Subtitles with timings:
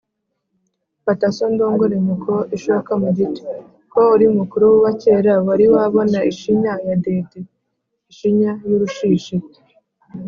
[1.05, 3.43] Fata so ndongore nyoko-Ishoka mu giti.
[3.91, 7.39] Ko uri mukuru wa kera wari wabona ishinya ya Dede
[8.09, 9.35] ?-Ishinya y'urushishi.